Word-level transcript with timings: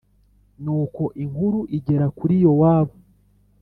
Nuko 0.63 1.03
inkuru 1.23 1.59
igera 1.77 2.07
kuri 2.17 2.35
Yowabu 2.43 2.95